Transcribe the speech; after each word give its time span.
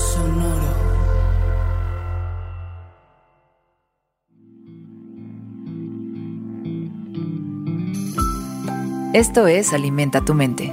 Sonoro. 0.00 0.80
Esto 9.12 9.46
es 9.46 9.74
Alimenta 9.74 10.24
tu 10.24 10.32
mente. 10.32 10.70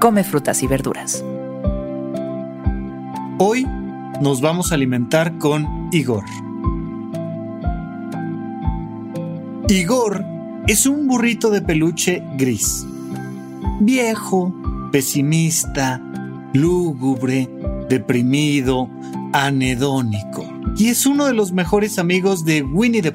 Come 0.00 0.22
frutas 0.22 0.62
y 0.62 0.68
verduras. 0.68 1.24
Hoy 3.38 3.66
nos 4.20 4.40
vamos 4.40 4.70
a 4.70 4.76
alimentar 4.76 5.38
con 5.38 5.88
Igor. 5.90 6.24
Igor 9.68 10.24
es 10.68 10.86
un 10.86 11.08
burrito 11.08 11.50
de 11.50 11.62
peluche 11.62 12.22
gris. 12.36 12.86
Viejo, 13.80 14.54
pesimista, 14.92 16.00
lúgubre, 16.52 17.48
deprimido, 17.88 18.88
anedónico. 19.32 20.44
Y 20.76 20.88
es 20.88 21.06
uno 21.06 21.26
de 21.26 21.34
los 21.34 21.52
mejores 21.52 21.98
amigos 21.98 22.44
de 22.44 22.62
Winnie 22.62 23.02
the 23.02 23.12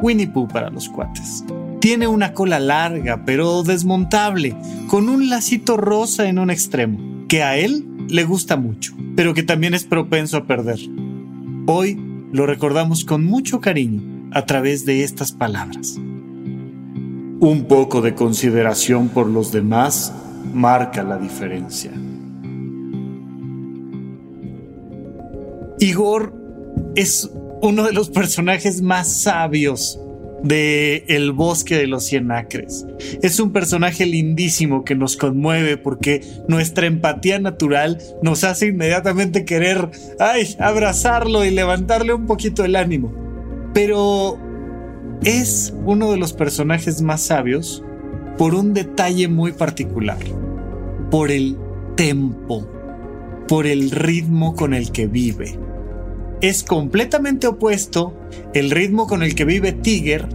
Winnie 0.00 0.26
Pooh 0.26 0.48
para 0.48 0.70
los 0.70 0.88
cuates. 0.88 1.44
Tiene 1.80 2.06
una 2.06 2.32
cola 2.32 2.60
larga 2.60 3.24
pero 3.24 3.62
desmontable, 3.62 4.56
con 4.88 5.08
un 5.08 5.28
lacito 5.28 5.76
rosa 5.76 6.28
en 6.28 6.38
un 6.38 6.50
extremo, 6.50 7.26
que 7.28 7.42
a 7.42 7.56
él 7.56 7.86
le 8.08 8.24
gusta 8.24 8.56
mucho, 8.56 8.94
pero 9.16 9.34
que 9.34 9.42
también 9.42 9.74
es 9.74 9.84
propenso 9.84 10.36
a 10.36 10.46
perder. 10.46 10.78
Hoy 11.66 11.98
lo 12.32 12.46
recordamos 12.46 13.04
con 13.04 13.24
mucho 13.24 13.60
cariño 13.60 14.28
a 14.32 14.46
través 14.46 14.84
de 14.84 15.04
estas 15.04 15.32
palabras. 15.32 15.96
Un 17.40 17.66
poco 17.68 18.00
de 18.00 18.14
consideración 18.14 19.08
por 19.08 19.26
los 19.26 19.52
demás 19.52 20.12
marca 20.52 21.02
la 21.02 21.18
diferencia. 21.18 21.90
Igor 25.82 26.32
es 26.94 27.28
uno 27.60 27.82
de 27.82 27.92
los 27.92 28.08
personajes 28.08 28.82
más 28.82 29.22
sabios 29.22 29.98
de 30.44 31.04
El 31.08 31.32
bosque 31.32 31.76
de 31.76 31.88
los 31.88 32.04
cien 32.04 32.30
acres. 32.30 32.86
Es 33.20 33.40
un 33.40 33.50
personaje 33.50 34.06
lindísimo 34.06 34.84
que 34.84 34.94
nos 34.94 35.16
conmueve 35.16 35.76
porque 35.76 36.20
nuestra 36.46 36.86
empatía 36.86 37.40
natural 37.40 37.98
nos 38.22 38.44
hace 38.44 38.68
inmediatamente 38.68 39.44
querer, 39.44 39.90
ay, 40.20 40.54
abrazarlo 40.60 41.44
y 41.44 41.50
levantarle 41.50 42.14
un 42.14 42.26
poquito 42.26 42.64
el 42.64 42.76
ánimo. 42.76 43.12
Pero 43.74 44.38
es 45.24 45.74
uno 45.84 46.12
de 46.12 46.16
los 46.16 46.32
personajes 46.32 47.02
más 47.02 47.22
sabios 47.22 47.82
por 48.38 48.54
un 48.54 48.72
detalle 48.72 49.26
muy 49.26 49.50
particular, 49.50 50.20
por 51.10 51.32
el 51.32 51.56
tempo, 51.96 52.70
por 53.48 53.66
el 53.66 53.90
ritmo 53.90 54.54
con 54.54 54.74
el 54.74 54.92
que 54.92 55.08
vive 55.08 55.58
es 56.42 56.64
completamente 56.64 57.46
opuesto 57.46 58.12
el 58.52 58.70
ritmo 58.72 59.06
con 59.06 59.22
el 59.22 59.34
que 59.34 59.44
vive 59.44 59.72
Tiger 59.72 60.28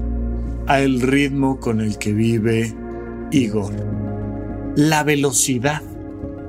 al 0.65 1.01
ritmo 1.01 1.59
con 1.59 1.81
el 1.81 1.97
que 1.97 2.13
vive 2.13 2.73
Igor. 3.31 3.73
La 4.75 5.03
velocidad 5.03 5.81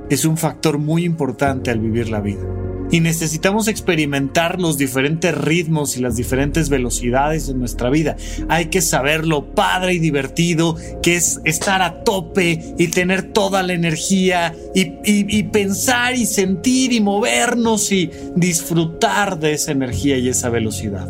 es 0.09 0.23
un 0.25 0.37
factor 0.37 0.77
muy 0.77 1.03
importante 1.03 1.71
al 1.71 1.79
vivir 1.79 2.09
la 2.09 2.21
vida 2.21 2.58
y 2.91 2.99
necesitamos 2.99 3.67
experimentar 3.67 4.59
los 4.59 4.77
diferentes 4.77 5.35
ritmos 5.35 5.97
y 5.97 6.01
las 6.01 6.15
diferentes 6.15 6.69
velocidades 6.69 7.47
de 7.47 7.53
nuestra 7.53 7.89
vida. 7.89 8.15
Hay 8.47 8.67
que 8.67 8.81
saber 8.81 9.25
lo 9.25 9.45
padre 9.53 9.93
y 9.93 9.99
divertido 9.99 10.75
que 11.01 11.15
es 11.15 11.39
estar 11.45 11.81
a 11.81 12.03
tope 12.03 12.73
y 12.77 12.87
tener 12.87 13.31
toda 13.31 13.63
la 13.63 13.73
energía 13.73 14.55
y, 14.73 14.93
y 15.03 15.43
pensar 15.43 16.15
y 16.15 16.25
sentir 16.25 16.91
y 16.93 17.01
movernos 17.01 17.91
y 17.91 18.09
disfrutar 18.35 19.39
de 19.39 19.53
esa 19.53 19.71
energía 19.71 20.17
y 20.17 20.29
esa 20.29 20.49
velocidad. 20.49 21.07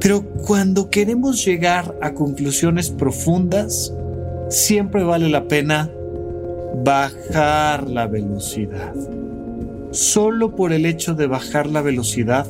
Pero 0.00 0.24
cuando 0.24 0.90
queremos 0.90 1.44
llegar 1.44 1.94
a 2.00 2.12
conclusiones 2.12 2.90
profundas, 2.90 3.92
siempre 4.48 5.04
vale 5.04 5.28
la 5.28 5.46
pena 5.46 5.90
bajar 6.84 7.88
la 7.88 8.06
velocidad 8.06 8.94
solo 9.92 10.56
por 10.56 10.72
el 10.72 10.86
hecho 10.86 11.14
de 11.14 11.26
bajar 11.26 11.66
la 11.66 11.82
velocidad, 11.82 12.46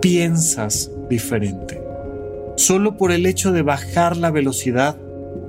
piensas 0.00 0.90
diferente. 1.08 1.82
Solo 2.56 2.96
por 2.96 3.10
el 3.10 3.26
hecho 3.26 3.50
de 3.50 3.62
bajar 3.62 4.16
la 4.16 4.30
velocidad, 4.30 4.96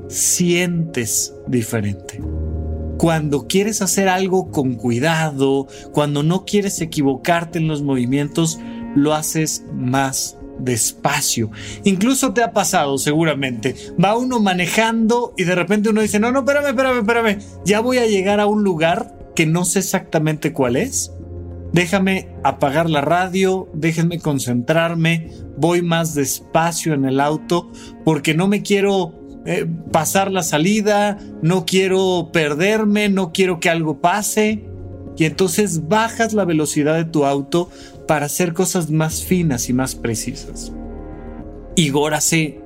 sientes 0.07 1.35
diferente. 1.47 2.21
Cuando 2.97 3.45
quieres 3.47 3.81
hacer 3.81 4.07
algo 4.07 4.51
con 4.51 4.75
cuidado, 4.75 5.67
cuando 5.91 6.23
no 6.23 6.45
quieres 6.45 6.79
equivocarte 6.81 7.59
en 7.59 7.67
los 7.67 7.83
movimientos, 7.83 8.57
lo 8.95 9.13
haces 9.13 9.65
más 9.73 10.37
despacio. 10.59 11.51
Incluso 11.83 12.33
te 12.33 12.41
ha 12.41 12.53
pasado 12.53 12.97
seguramente. 12.97 13.75
Va 14.01 14.17
uno 14.17 14.39
manejando 14.39 15.33
y 15.37 15.43
de 15.43 15.55
repente 15.55 15.89
uno 15.89 16.01
dice, 16.01 16.19
no, 16.19 16.31
no, 16.31 16.39
espérame, 16.39 16.67
espérame, 16.67 16.99
espérame. 16.99 17.39
Ya 17.65 17.81
voy 17.81 17.97
a 17.97 18.07
llegar 18.07 18.39
a 18.39 18.47
un 18.47 18.63
lugar 18.63 19.14
que 19.35 19.45
no 19.45 19.65
sé 19.65 19.79
exactamente 19.79 20.53
cuál 20.53 20.75
es. 20.75 21.11
Déjame 21.73 22.29
apagar 22.43 22.89
la 22.89 23.01
radio, 23.01 23.67
déjenme 23.73 24.19
concentrarme, 24.19 25.29
voy 25.57 25.81
más 25.81 26.15
despacio 26.15 26.93
en 26.93 27.03
el 27.05 27.19
auto 27.19 27.69
porque 28.05 28.33
no 28.33 28.47
me 28.47 28.61
quiero 28.61 29.13
eh, 29.45 29.67
pasar 29.91 30.31
la 30.31 30.41
salida, 30.41 31.19
no 31.41 31.65
quiero 31.65 32.29
perderme, 32.31 33.09
no 33.09 33.33
quiero 33.33 33.59
que 33.59 33.69
algo 33.69 33.99
pase. 33.99 34.63
Y 35.17 35.25
entonces 35.25 35.87
bajas 35.87 36.33
la 36.33 36.45
velocidad 36.45 36.95
de 36.95 37.05
tu 37.05 37.25
auto 37.25 37.69
para 38.07 38.25
hacer 38.25 38.53
cosas 38.53 38.89
más 38.89 39.23
finas 39.23 39.69
y 39.69 39.73
más 39.73 39.95
precisas. 39.95 40.71
Igor 41.75 42.13
hace 42.13 42.61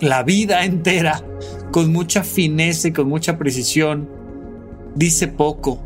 la 0.00 0.22
vida 0.22 0.64
entera 0.64 1.24
con 1.70 1.92
mucha 1.92 2.24
fineza 2.24 2.88
y 2.88 2.92
con 2.92 3.08
mucha 3.08 3.38
precisión. 3.38 4.08
Dice 4.94 5.28
poco, 5.28 5.80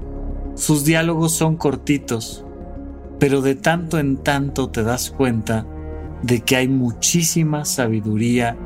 sus 0.56 0.84
diálogos 0.84 1.30
son 1.32 1.56
cortitos, 1.56 2.44
pero 3.18 3.42
de 3.42 3.54
tanto 3.54 3.98
en 3.98 4.16
tanto 4.16 4.70
te 4.70 4.82
das 4.82 5.10
cuenta 5.10 5.66
de 6.22 6.40
que 6.40 6.56
hay 6.56 6.66
muchísima 6.66 7.66
sabiduría 7.66 8.56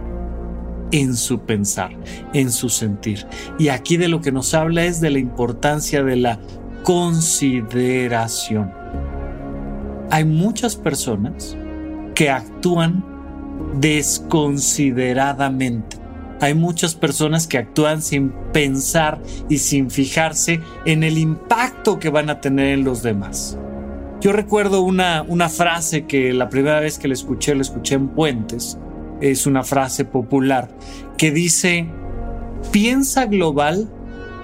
en 0.93 1.17
su 1.17 1.41
pensar, 1.41 1.91
en 2.33 2.53
su 2.53 2.69
sentir. 2.69 3.27
Y 3.59 3.71
aquí 3.71 3.97
de 3.97 4.07
lo 4.07 4.21
que 4.21 4.31
nos 4.31 4.55
habla 4.55 4.85
es 4.85 5.01
de 5.01 5.11
la 5.11 5.19
importancia 5.19 6.05
de 6.05 6.15
la 6.15 6.39
consideración. 6.85 8.71
Hay 10.11 10.25
muchas 10.25 10.77
personas 10.77 11.57
que 12.15 12.31
actúan 12.31 13.05
desconsideradamente 13.81 15.97
hay 16.41 16.55
muchas 16.55 16.95
personas 16.95 17.47
que 17.47 17.59
actúan 17.59 18.01
sin 18.01 18.31
pensar 18.53 19.21
y 19.49 19.59
sin 19.59 19.91
fijarse 19.91 20.61
en 20.87 21.03
el 21.05 21.19
impacto 21.19 21.99
que 21.99 22.09
van 22.09 22.31
a 22.31 22.41
tener 22.41 22.79
en 22.79 22.85
los 22.85 23.03
demás. 23.03 23.59
Yo 24.21 24.33
recuerdo 24.33 24.81
una, 24.81 25.23
una 25.23 25.49
frase 25.49 26.07
que 26.07 26.33
la 26.33 26.49
primera 26.49 26.81
vez 26.81 26.99
que 26.99 27.09
la 27.09 27.15
escuché, 27.15 27.55
la 27.55 27.63
escuché 27.63 27.95
en 27.95 28.09
Puentes, 28.09 28.79
es 29.21 29.47
una 29.47 29.63
frase 29.63 30.07
popular, 30.07 30.71
que 31.19 31.31
dice, 31.31 31.87
piensa 32.73 33.27
global 33.27 33.91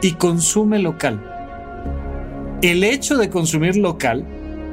y 0.03 0.13
consume 0.13 0.79
local. 0.79 1.23
El 2.63 2.85
hecho 2.85 3.17
de 3.17 3.31
consumir 3.31 3.77
local 3.77 4.25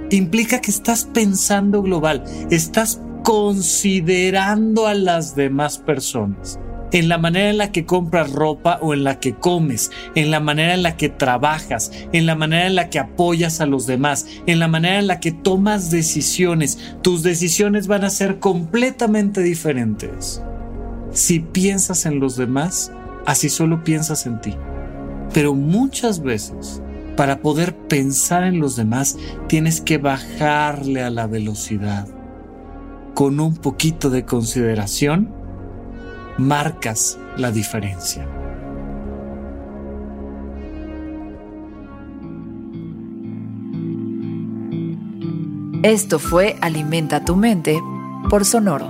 implica 0.10 0.60
que 0.60 0.72
estás 0.72 1.06
pensando 1.06 1.82
global, 1.82 2.24
estás 2.50 3.02
considerando 3.24 4.88
a 4.88 4.94
las 4.94 5.36
demás 5.36 5.78
personas 5.78 6.60
en 6.94 7.10
la 7.10 7.18
manera 7.18 7.50
en 7.50 7.58
la 7.58 7.72
que 7.72 7.86
compras 7.86 8.32
ropa 8.32 8.80
o 8.82 8.94
en 8.94 9.04
la 9.04 9.20
que 9.20 9.34
comes, 9.34 9.92
en 10.16 10.32
la 10.32 10.40
manera 10.40 10.76
en 10.76 10.84
la 10.84 10.96
que 10.96 11.10
trabajas, 11.10 11.92
en 12.14 12.26
la 12.26 12.36
manera 12.36 12.68
en 12.68 12.76
la 12.76 12.90
que 12.90 13.00
apoyas 13.00 13.60
a 13.60 13.66
los 13.66 13.88
demás, 13.88 14.28
en 14.46 14.60
la 14.60 14.68
manera 14.68 15.00
en 15.00 15.08
la 15.08 15.20
que 15.20 15.32
tomas 15.32 15.92
decisiones. 15.92 16.96
Tus 17.02 17.24
decisiones 17.24 17.88
van 17.88 18.06
a 18.06 18.10
ser 18.10 18.40
completamente 18.40 19.42
diferentes. 19.42 20.42
Si 21.12 21.40
piensas 21.40 22.06
en 22.06 22.20
los 22.20 22.38
demás, 22.38 22.92
así 23.26 23.50
solo 23.50 23.84
piensas 23.84 24.26
en 24.28 24.40
ti. 24.40 24.56
Pero 25.34 25.56
muchas 25.56 26.22
veces, 26.22 26.82
para 27.18 27.42
poder 27.42 27.76
pensar 27.76 28.44
en 28.44 28.60
los 28.60 28.76
demás, 28.76 29.18
tienes 29.48 29.82
que 29.82 29.98
bajarle 29.98 31.02
a 31.02 31.10
la 31.10 31.26
velocidad. 31.26 32.08
Con 33.16 33.40
un 33.40 33.56
poquito 33.56 34.12
de 34.12 34.26
consideración, 34.26 35.43
marcas 36.38 37.20
la 37.38 37.52
diferencia. 37.52 38.28
Esto 45.84 46.18
fue 46.18 46.56
Alimenta 46.62 47.26
tu 47.26 47.36
mente 47.36 47.82
por 48.30 48.46
Sonoro. 48.46 48.90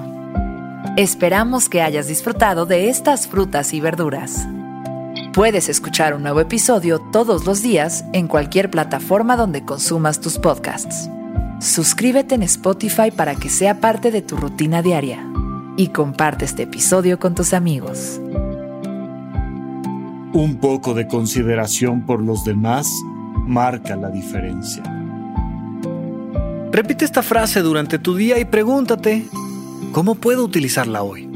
Esperamos 0.96 1.68
que 1.68 1.82
hayas 1.82 2.08
disfrutado 2.08 2.68
de 2.68 2.90
estas 2.90 3.28
frutas 3.28 3.74
y 3.74 3.82
verduras. 3.82 4.48
Puedes 5.34 5.70
escuchar 5.70 6.14
un 6.14 6.22
nuevo 6.22 6.40
episodio 6.40 7.00
todos 7.12 7.46
los 7.46 7.64
días 7.64 8.06
en 8.14 8.28
cualquier 8.28 8.70
plataforma 8.70 9.36
donde 9.36 9.66
consumas 9.66 10.22
tus 10.22 10.38
podcasts. 10.38 11.10
Suscríbete 11.60 12.36
en 12.36 12.44
Spotify 12.44 13.10
para 13.10 13.34
que 13.36 13.50
sea 13.50 13.80
parte 13.80 14.12
de 14.12 14.22
tu 14.22 14.38
rutina 14.38 14.84
diaria 14.84 15.33
y 15.78 15.88
comparte 15.88 16.46
este 16.46 16.64
episodio 16.64 17.20
con 17.20 17.36
tus 17.36 17.54
amigos. 17.54 18.20
Un 20.34 20.58
poco 20.60 20.94
de 20.94 21.08
consideración 21.08 22.06
por 22.06 22.22
los 22.22 22.44
demás 22.44 22.88
marca 23.46 23.96
la 23.96 24.10
diferencia. 24.10 24.84
Repite 26.72 27.06
esta 27.06 27.22
frase 27.22 27.62
durante 27.62 28.00
tu 28.00 28.16
día 28.16 28.40
y 28.40 28.46
pregúntate, 28.46 29.28
¿cómo 29.92 30.16
puedo 30.16 30.44
utilizarla 30.44 31.04
hoy? 31.04 31.33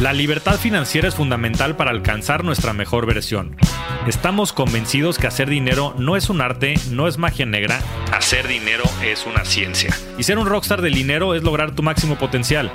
La 0.00 0.12
libertad 0.12 0.58
financiera 0.58 1.08
es 1.08 1.14
fundamental 1.14 1.74
para 1.74 1.90
alcanzar 1.90 2.44
nuestra 2.44 2.74
mejor 2.74 3.06
versión. 3.06 3.56
Estamos 4.06 4.52
convencidos 4.52 5.18
que 5.18 5.26
hacer 5.26 5.48
dinero 5.48 5.94
no 5.96 6.16
es 6.16 6.28
un 6.28 6.42
arte, 6.42 6.74
no 6.90 7.08
es 7.08 7.16
magia 7.16 7.46
negra, 7.46 7.80
hacer 8.12 8.46
dinero 8.46 8.84
es 9.02 9.24
una 9.24 9.46
ciencia. 9.46 9.96
Y 10.18 10.24
ser 10.24 10.38
un 10.38 10.46
rockstar 10.46 10.82
del 10.82 10.92
dinero 10.92 11.34
es 11.34 11.42
lograr 11.42 11.74
tu 11.74 11.82
máximo 11.82 12.16
potencial. 12.16 12.70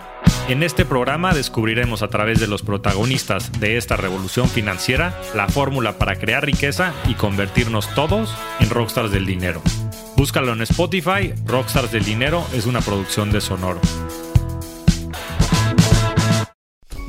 En 0.49 0.63
este 0.63 0.83
programa 0.83 1.35
descubriremos 1.35 2.01
a 2.01 2.07
través 2.07 2.39
de 2.39 2.47
los 2.47 2.63
protagonistas 2.63 3.51
de 3.59 3.77
esta 3.77 3.95
revolución 3.97 4.49
financiera 4.49 5.15
la 5.35 5.47
fórmula 5.47 5.99
para 5.99 6.15
crear 6.15 6.43
riqueza 6.43 6.91
y 7.07 7.13
convertirnos 7.13 7.93
todos 7.93 8.35
en 8.59 8.71
rockstars 8.71 9.11
del 9.11 9.27
dinero. 9.27 9.61
Búscalo 10.17 10.53
en 10.53 10.61
Spotify, 10.63 11.33
Rockstars 11.45 11.91
del 11.91 12.03
Dinero 12.03 12.45
es 12.53 12.65
una 12.65 12.81
producción 12.81 13.31
de 13.31 13.41
Sonoro. 13.41 13.79